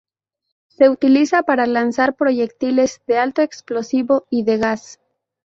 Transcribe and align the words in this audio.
Se 0.69 0.89
utilizaba 0.89 1.43
para 1.43 1.67
lanzar 1.67 2.15
proyectiles 2.15 3.03
de 3.05 3.19
alto 3.19 3.43
explosivo 3.43 4.25
y 4.31 4.43
de 4.45 4.57
gas. 4.57 4.99